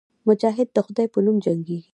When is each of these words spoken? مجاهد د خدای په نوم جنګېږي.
مجاهد 0.27 0.67
د 0.73 0.77
خدای 0.85 1.07
په 1.13 1.19
نوم 1.25 1.37
جنګېږي. 1.45 1.89